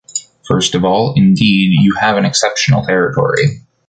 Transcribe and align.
First 0.47 0.73
of 0.73 0.83
all, 0.83 1.13
indeed, 1.15 1.77
you 1.79 1.93
have 1.99 2.17
an 2.17 2.25
exceptional 2.25 2.81
territory. 2.83 3.61